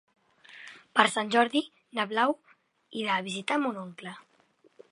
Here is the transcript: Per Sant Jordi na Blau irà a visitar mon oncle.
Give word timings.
Per 0.99 1.05
Sant 1.15 1.29
Jordi 1.35 1.61
na 1.99 2.05
Blau 2.13 2.33
irà 3.03 3.19
a 3.19 3.25
visitar 3.29 3.59
mon 3.67 3.81
oncle. 3.83 4.15